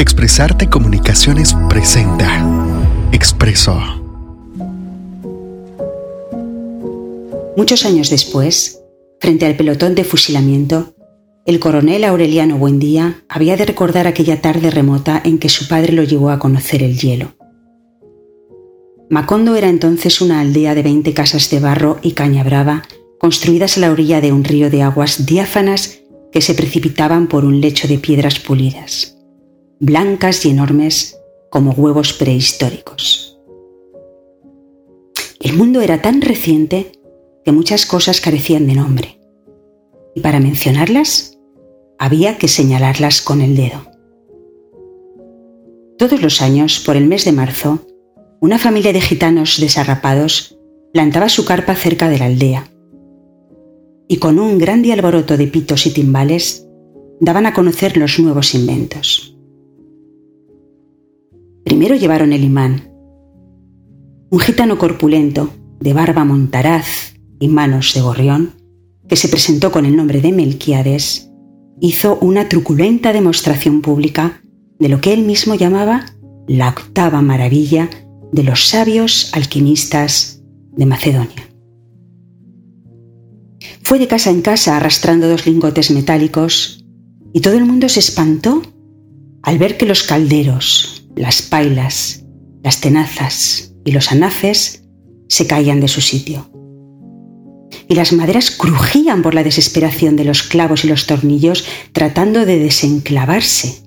[0.00, 2.42] Expresarte Comunicaciones presenta
[3.12, 3.78] Expreso.
[7.54, 8.80] Muchos años después,
[9.20, 10.94] frente al pelotón de fusilamiento,
[11.44, 16.02] el coronel Aureliano Buendía había de recordar aquella tarde remota en que su padre lo
[16.02, 17.34] llevó a conocer el hielo.
[19.10, 22.84] Macondo era entonces una aldea de 20 casas de barro y caña brava,
[23.18, 25.98] construidas a la orilla de un río de aguas diáfanas
[26.32, 29.19] que se precipitaban por un lecho de piedras pulidas
[29.82, 31.18] blancas y enormes
[31.50, 33.40] como huevos prehistóricos.
[35.40, 36.92] El mundo era tan reciente
[37.46, 39.18] que muchas cosas carecían de nombre,
[40.14, 41.38] y para mencionarlas
[41.98, 43.86] había que señalarlas con el dedo.
[45.96, 47.80] Todos los años, por el mes de marzo,
[48.38, 50.58] una familia de gitanos desarrapados
[50.92, 52.70] plantaba su carpa cerca de la aldea,
[54.08, 56.66] y con un grande alboroto de pitos y timbales
[57.18, 59.39] daban a conocer los nuevos inventos.
[61.64, 62.92] Primero llevaron el imán.
[64.30, 68.54] Un gitano corpulento, de barba montaraz y manos de gorrión,
[69.08, 71.30] que se presentó con el nombre de Melquiades,
[71.80, 74.42] hizo una truculenta demostración pública
[74.78, 76.06] de lo que él mismo llamaba
[76.46, 77.88] la octava maravilla
[78.32, 80.42] de los sabios alquimistas
[80.76, 81.48] de Macedonia.
[83.82, 86.84] Fue de casa en casa arrastrando dos lingotes metálicos
[87.32, 88.62] y todo el mundo se espantó
[89.42, 92.24] al ver que los calderos, las pailas,
[92.62, 94.84] las tenazas y los anafes
[95.28, 96.50] se caían de su sitio.
[97.88, 102.58] Y las maderas crujían por la desesperación de los clavos y los tornillos tratando de
[102.58, 103.82] desenclavarse.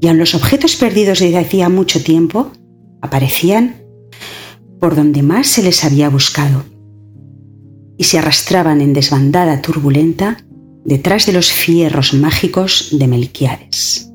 [0.00, 2.50] Y aun los objetos perdidos desde hacía mucho tiempo
[3.00, 3.82] aparecían
[4.80, 6.64] por donde más se les había buscado
[7.96, 10.38] y se arrastraban en desbandada turbulenta
[10.84, 14.10] detrás de los fierros mágicos de Melquiades.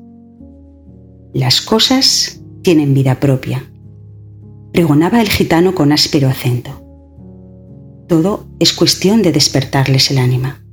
[1.32, 3.70] Las cosas tienen vida propia,
[4.72, 6.84] pregonaba el gitano con áspero acento.
[8.08, 10.64] Todo es cuestión de despertarles el ánima.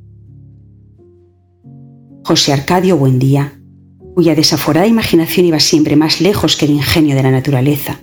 [2.26, 3.62] José Arcadio Buendía,
[4.16, 8.00] cuya desaforada imaginación iba siempre más lejos que el ingenio de la naturaleza,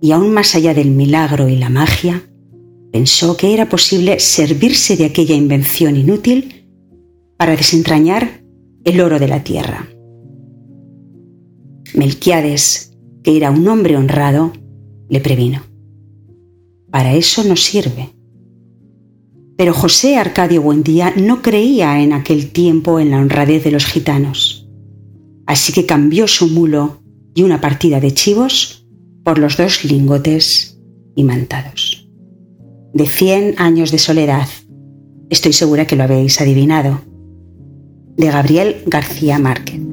[0.00, 2.22] y aún más allá del milagro y la magia,
[2.92, 6.68] pensó que era posible servirse de aquella invención inútil
[7.36, 8.44] para desentrañar
[8.84, 9.88] el oro de la tierra.
[12.00, 14.54] Melquiades, que era un hombre honrado,
[15.10, 15.60] le previno.
[16.90, 18.08] Para eso no sirve.
[19.58, 24.66] Pero José Arcadio Buendía no creía en aquel tiempo en la honradez de los gitanos,
[25.44, 27.02] así que cambió su mulo
[27.34, 28.86] y una partida de chivos
[29.22, 30.80] por los dos lingotes
[31.16, 32.08] imantados.
[32.94, 34.48] De cien años de soledad,
[35.28, 37.02] estoy segura que lo habéis adivinado,
[38.16, 39.89] de Gabriel García Márquez.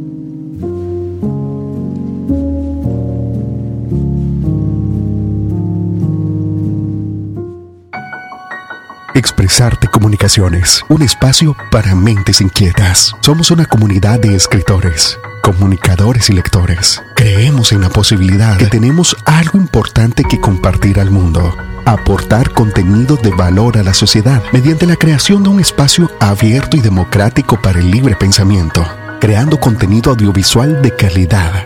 [9.17, 13.16] Expresarte Comunicaciones, un espacio para mentes inquietas.
[13.22, 17.01] Somos una comunidad de escritores, comunicadores y lectores.
[17.16, 21.51] Creemos en la posibilidad que tenemos algo importante que compartir al mundo.
[21.85, 26.81] Aportar contenido de valor a la sociedad mediante la creación de un espacio abierto y
[26.81, 28.85] democrático para el libre pensamiento,
[29.19, 31.66] creando contenido audiovisual de calidad,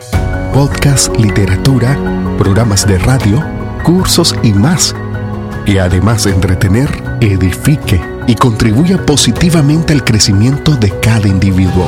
[0.53, 1.99] podcast, literatura,
[2.37, 3.45] programas de radio,
[3.83, 4.95] cursos y más
[5.65, 11.87] y además de entretener, edifique y contribuya positivamente al crecimiento de cada individuo.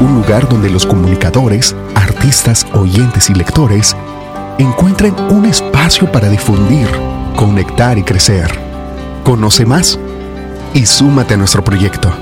[0.00, 3.96] Un lugar donde los comunicadores, artistas, oyentes y lectores
[4.58, 6.88] encuentren un espacio para difundir,
[7.36, 8.50] conectar y crecer.
[9.24, 9.98] Conoce más
[10.74, 12.12] y súmate a nuestro proyecto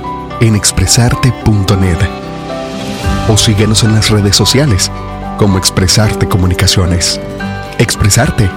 [0.40, 1.98] en expresarte.net
[3.28, 4.90] o síguenos en las redes sociales
[5.38, 7.18] como Expresarte Comunicaciones.
[7.78, 8.48] Expresarte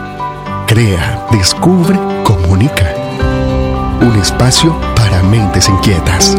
[0.67, 2.93] Crea, descubre, comunica.
[4.01, 6.35] Un espacio para mentes inquietas.